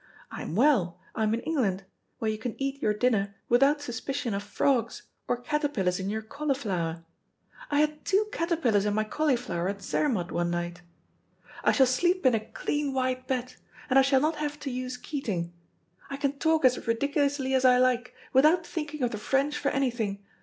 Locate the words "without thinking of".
18.33-19.11